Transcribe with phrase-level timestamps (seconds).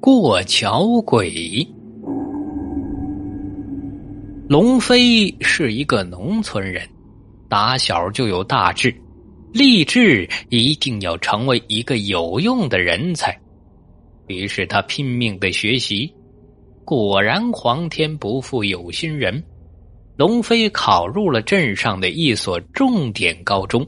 [0.00, 1.66] 过桥鬼。
[4.48, 6.88] 龙飞是一个农村人，
[7.50, 8.94] 打小就有大志，
[9.52, 13.38] 立志一定要成为一个有用的人才。
[14.26, 16.10] 于是他拼命的学习，
[16.82, 19.44] 果然皇天不负有心人，
[20.16, 23.86] 龙飞考入了镇上的一所重点高中，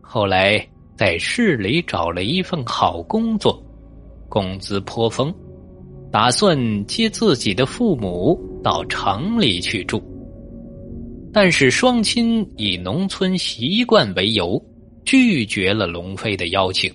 [0.00, 0.64] 后来
[0.96, 3.60] 在市里找了一份好工作。
[4.34, 5.32] 工资颇丰，
[6.10, 10.02] 打算接自己的父母到城里去住。
[11.32, 14.60] 但是双亲以农村习惯为由，
[15.04, 16.92] 拒绝了龙飞的邀请。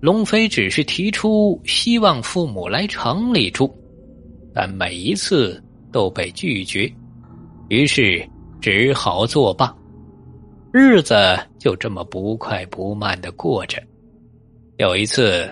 [0.00, 3.72] 龙飞只是提出希望父母来城里住，
[4.52, 5.62] 但每一次
[5.92, 6.92] 都被拒绝，
[7.68, 8.28] 于是
[8.60, 9.72] 只好作罢。
[10.72, 11.14] 日子
[11.60, 13.80] 就这么不快不慢的过着。
[14.78, 15.48] 有一次。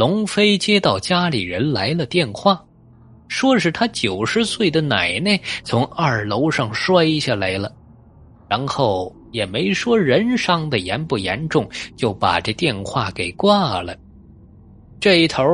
[0.00, 2.58] 龙飞接到家里人来了电话，
[3.28, 7.70] 说是他九十岁的奶奶从二楼上摔下来了，
[8.48, 13.94] 然后也没说人伤的严不严重，就把这电话给挂了。
[14.98, 15.44] 这一头，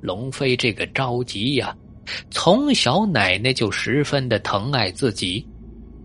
[0.00, 1.76] 龙飞这个着急呀，
[2.30, 5.44] 从小奶奶就十分的疼爱自己，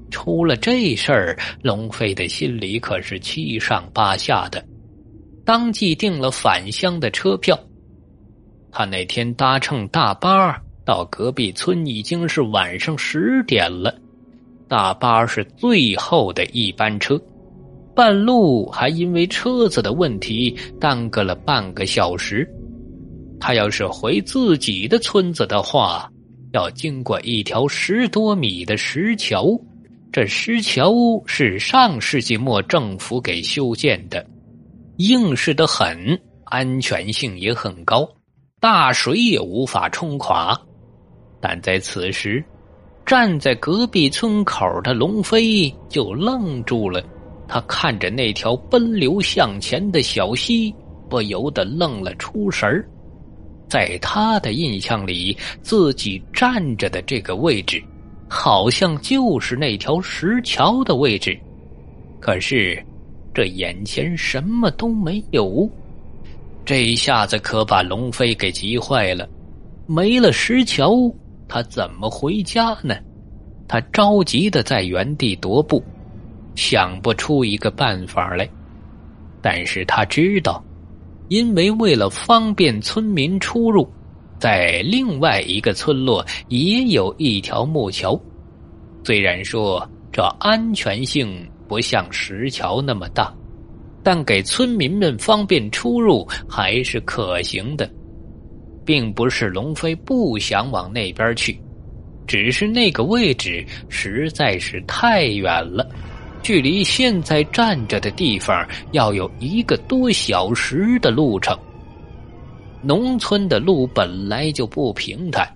[0.09, 4.65] 出了这事儿，龙飞的心里可是七上八下的，
[5.45, 7.55] 当即订了返乡的车票。
[8.75, 13.95] 他那天搭乘大巴到隔壁村，已经是晚上十点了。
[14.67, 17.21] 大巴是最后的一班车，
[17.95, 22.49] 半路还因为车子的问题耽搁了半个小时。
[23.39, 26.09] 他要是回自己的村子的话，
[26.51, 29.47] 要经过一条十多米的石桥。
[30.11, 30.91] 这石桥
[31.27, 34.25] 是上世纪末政府给修建的，
[34.97, 38.09] 硬实的很，安全性也很高。
[38.63, 40.57] 大水也无法冲垮，
[41.41, 42.41] 但在此时，
[43.05, 47.03] 站在隔壁村口的龙飞就愣住了。
[47.45, 50.73] 他看着那条奔流向前的小溪，
[51.09, 52.81] 不由得愣了出神
[53.67, 57.83] 在他的印象里，自己站着的这个位置，
[58.29, 61.37] 好像就是那条石桥的位置。
[62.21, 62.81] 可是，
[63.33, 65.69] 这眼前什么都没有。
[66.65, 69.27] 这一下子可把龙飞给急坏了，
[69.85, 70.93] 没了石桥，
[71.47, 72.95] 他怎么回家呢？
[73.67, 75.83] 他着急的在原地踱步，
[76.55, 78.49] 想不出一个办法来。
[79.41, 80.63] 但是他知道，
[81.27, 83.85] 因为为了方便村民出入，
[84.39, 88.17] 在另外一个村落也有一条木桥，
[89.03, 93.33] 虽然说这安全性不像石桥那么大。
[94.03, 97.89] 但给村民们方便出入还是可行的，
[98.85, 101.57] 并不是龙飞不想往那边去，
[102.27, 105.89] 只是那个位置实在是太远了，
[106.41, 111.57] 距离现在站着的地方要有一个多小时的路程。
[112.81, 115.47] 农村的路本来就不平坦，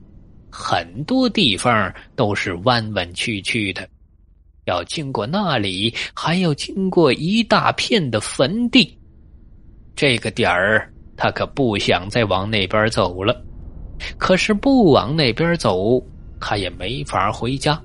[0.50, 3.86] 很多地方都是弯弯曲曲的。
[4.68, 8.96] 要经过那里，还要经过一大片的坟地。
[9.96, 13.44] 这个点儿，他可不想再往那边走了。
[14.18, 16.00] 可是不往那边走，
[16.40, 17.82] 他也没法回家。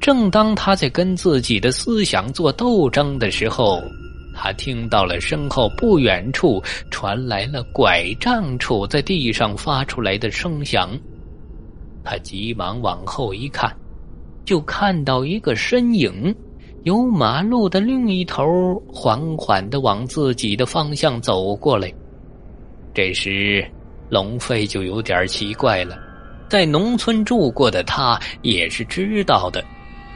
[0.00, 3.80] 正当他在跟自己的思想做斗争的时候，
[4.34, 10.90] 他听到了身后不远处传来了拐杖处在地上发出来的声响。
[12.02, 13.70] 他急忙往后一看。
[14.44, 16.34] 就看到一个身影，
[16.82, 18.44] 由马路的另一头
[18.86, 21.92] 缓缓的往自己的方向走过来。
[22.92, 23.64] 这时，
[24.08, 25.96] 龙飞就有点奇怪了。
[26.48, 29.64] 在农村住过的他也是知道的，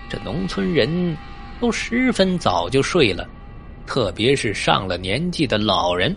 [0.08, 1.16] 这农村人
[1.58, 3.26] 都十分早就睡了，
[3.86, 6.14] 特别是上了年纪的老人。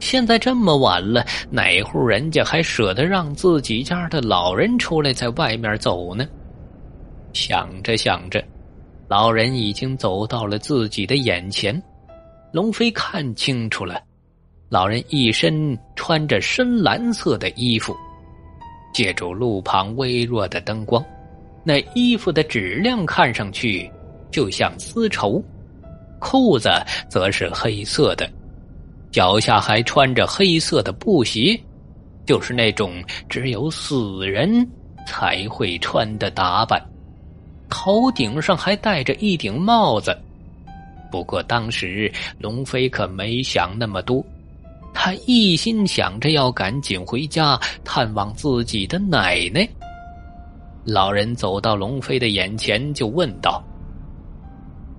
[0.00, 6.26] 现在这么晚了，哪户人家还舍得让自己家的老人出来在外面走呢？
[7.34, 8.42] 想着想着，
[9.08, 11.80] 老人已经走到了自己的眼前。
[12.52, 14.00] 龙飞看清楚了，
[14.68, 17.94] 老人一身穿着深蓝色的衣服，
[18.94, 21.04] 借助路旁微弱的灯光，
[21.64, 23.90] 那衣服的质量看上去
[24.30, 25.42] 就像丝绸，
[26.20, 26.70] 裤子
[27.10, 28.30] 则是黑色的，
[29.10, 31.60] 脚下还穿着黑色的布鞋，
[32.24, 34.64] 就是那种只有死人
[35.04, 36.80] 才会穿的打扮。
[37.76, 40.16] 头顶上还戴着一顶帽子，
[41.10, 44.24] 不过当时龙飞可没想那么多，
[44.94, 49.68] 他一心想着要赶紧回家探望自己的奶奶。
[50.84, 53.60] 老人走到龙飞的眼前，就问道：“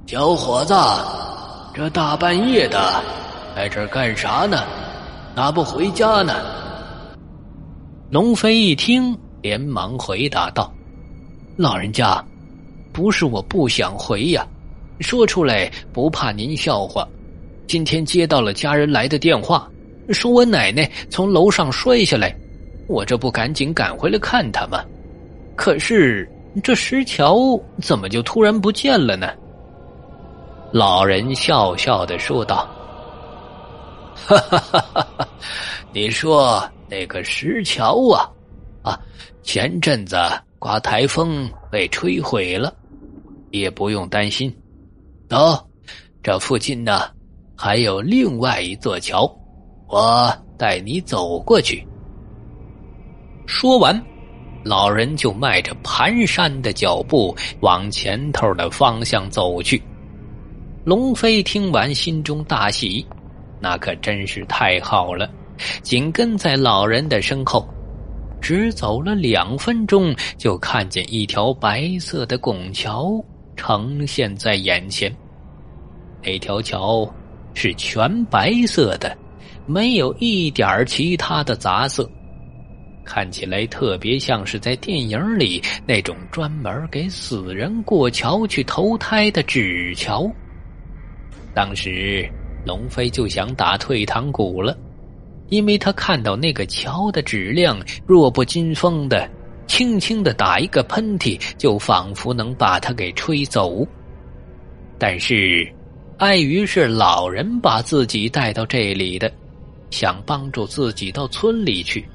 [0.06, 0.74] 小伙子，
[1.74, 3.01] 这大半夜的，
[3.56, 4.66] 在这干啥呢？
[5.33, 6.33] 哪不回家呢？”
[8.12, 10.69] 龙飞一听，连忙回答道
[11.56, 12.24] ：“老人家，
[12.95, 14.47] 不是我不想回呀，
[15.01, 17.06] 说出来不怕您笑话。
[17.68, 19.69] 今天接到了家人来的电话。”
[20.13, 22.33] 说我奶奶从楼上摔下来，
[22.88, 24.81] 我这不赶紧赶回来看她吗？
[25.57, 26.30] 可是
[26.63, 29.27] 这石桥怎么就突然不见了呢？
[30.71, 32.69] 老人笑笑的说道
[34.15, 34.80] ：“哈哈哈
[35.18, 35.27] 哈！
[35.92, 38.30] 你说那个石桥啊，
[38.83, 39.00] 啊，
[39.42, 40.15] 前阵子
[40.59, 42.71] 刮台风被吹毁了，
[43.60, 44.54] 也不用担心。
[45.30, 45.63] 哦，
[46.22, 47.10] 这附近呢
[47.56, 49.24] 还有另外一座桥。”
[49.88, 51.86] 我带你走过去。
[53.46, 54.04] 说完，
[54.63, 59.81] 老人就迈着蹒跚的脚步往前头的方向走去。
[60.84, 63.06] 龙飞听完，心中大喜，
[63.60, 65.30] 那可真是太好了，
[65.84, 67.68] 紧跟在老人的身后。
[68.42, 73.24] 只走了两分钟，就看见一条白色的拱桥
[73.56, 75.13] 呈现在眼前。
[76.24, 77.07] 那条桥
[77.54, 79.18] 是全白色的。
[79.68, 82.07] 没有一点其他的杂色，
[83.04, 90.31] 看起来特别像是在电影里那种专门给死人过桥去投胎的纸桥。
[91.52, 92.30] 当时
[92.63, 94.78] 龙飞就想打退堂鼓了，
[95.50, 99.28] 因为他看到那个桥的质量弱不禁风的，
[99.68, 103.86] 轻轻的打一个喷嚏就仿佛能把他给吹走。
[104.98, 105.68] 但是，
[106.18, 109.32] 碍于是老人把自己带到这里的。
[109.92, 112.06] 想帮助自己到村里去，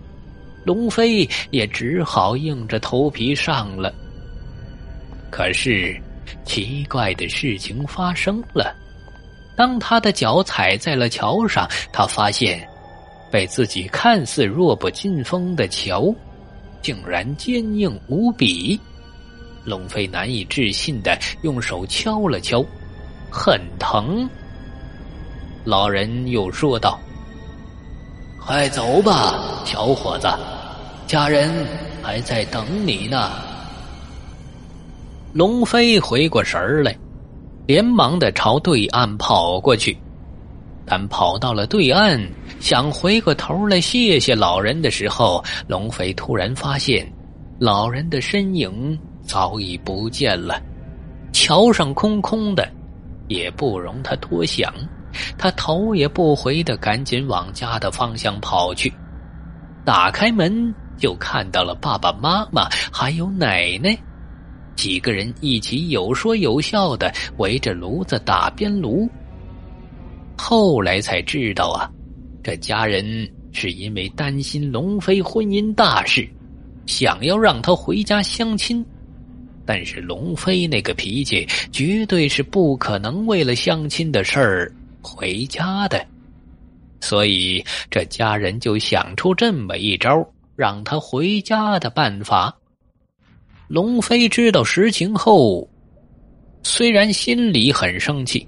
[0.67, 3.95] 龙飞也只好硬着头皮上了。
[5.31, 5.99] 可是，
[6.45, 8.77] 奇怪的事情发生了。
[9.57, 12.69] 当他的脚踩在了桥上，他发现，
[13.31, 16.13] 被自己看似弱不禁风的桥，
[16.83, 18.79] 竟然坚硬无比。
[19.65, 22.65] 龙飞难以置信的用手敲了敲，
[23.31, 24.29] 很疼。
[25.65, 26.99] 老人又说道。
[28.39, 30.27] 快走吧，小伙子，
[31.07, 31.53] 家人
[32.03, 33.31] 还在等你呢。
[35.35, 36.97] 龙飞回过神来，
[37.67, 39.97] 连忙的朝对岸跑过去。
[40.87, 42.19] 但跑到了对岸，
[42.61, 47.11] 想回过头来谢谢老人的时候，龙飞突然发现，
[47.59, 50.63] 老人的身影早已不见了。
[51.33, 52.71] 桥上空空的，
[53.29, 54.73] 也不容他多想。
[55.39, 58.93] 他头也不回的赶紧往家的方向跑去，
[59.85, 63.99] 打开门就看到了爸爸妈妈还有奶奶，
[64.77, 69.09] 几个人一起有说有笑的围着炉子打边炉。
[70.37, 71.91] 后来才知道啊，
[72.43, 76.29] 这家人是因为担心龙飞婚姻大事，
[76.87, 78.85] 想要让他回家相亲，
[79.67, 84.73] 但是龙飞那个脾气绝对是不可能为了相亲的事儿。
[85.03, 86.07] 回家的，
[87.01, 90.13] 所以这家人就想出这么一招
[90.55, 92.55] 让他回家的办法。
[93.67, 95.67] 龙飞知道实情后，
[96.63, 98.47] 虽然心里很生气，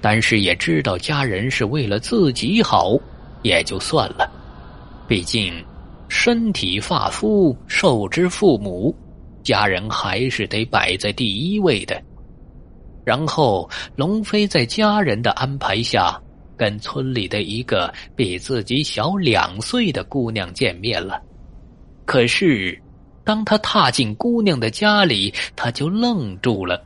[0.00, 2.96] 但是也知道家人是为了自己好，
[3.42, 4.30] 也就算了。
[5.06, 5.52] 毕竟
[6.08, 8.94] 身体发肤受之父母，
[9.42, 12.00] 家人还是得摆在第一位的。
[13.04, 16.20] 然后，龙飞在家人的安排下，
[16.58, 21.22] 跟村里的一个比自己小两岁的姑娘见面了。
[22.04, 22.78] 可是，
[23.24, 26.82] 当他踏进姑娘的家里，他就愣住了，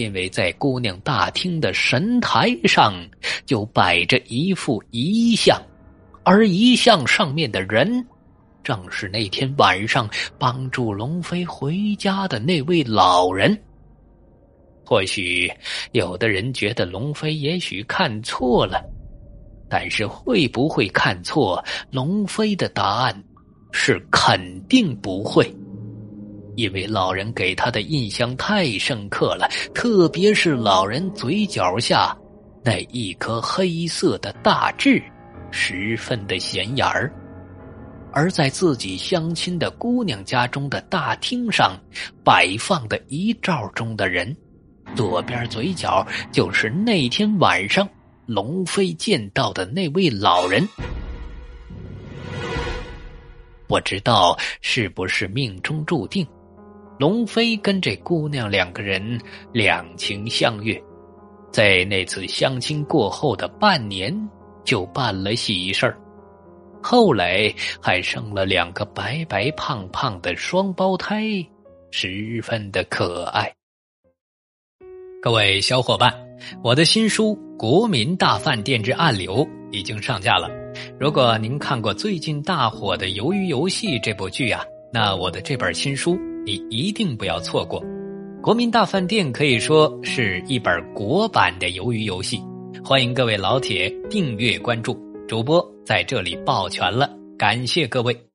[0.00, 2.94] 因为在姑娘大厅的神台上
[3.44, 5.60] 就摆着一副遗像，
[6.24, 8.02] 而遗像上面的人，
[8.64, 13.54] 正是那天晚上帮助龙飞回家的那位老人。
[14.86, 15.52] 或许
[15.92, 18.82] 有的人觉得龙飞也许看错了，
[19.68, 21.62] 但是会不会看错？
[21.90, 23.22] 龙飞的答案
[23.70, 25.54] 是肯定不会，
[26.60, 32.14] 因为老人给他的印象太深刻了，特别是老人嘴角下
[32.62, 35.02] 那一颗黑色的大痣，
[35.50, 37.10] 十分的显眼儿。
[38.12, 41.78] 而在自己相亲的姑娘家中的大厅上
[42.22, 44.36] 摆放的遗照中的人。
[44.94, 47.88] 左边嘴角就是那天晚上
[48.26, 50.68] 龙飞见到的那位老人。
[53.68, 56.26] 不知道是不是命中注定，
[57.00, 59.18] 龙飞跟这姑娘两个人
[59.54, 60.78] 两情相悦，
[61.50, 64.14] 在那次相亲过后的半年
[64.66, 65.98] 就办了喜事儿。
[66.82, 71.24] 后来还生了两个白白胖胖的双胞胎，
[71.90, 73.50] 十分的可爱。
[75.22, 76.14] 各位小伙伴，
[76.62, 79.36] 我的新书《国民大饭店之暗流》
[79.72, 80.50] 已经上架了。
[80.98, 86.18] 如果您看过最近大火的《鱿鱼游戏》这部剧啊，那我的这本新书
[86.50, 87.80] 你一定不要错过。
[88.40, 92.42] 《国民大饭店》可以说是一本国版的鱿鱼游戏，
[92.84, 94.98] 欢迎各位老铁订阅关注。
[95.28, 98.29] 主播在这里抱拳了，感谢各位。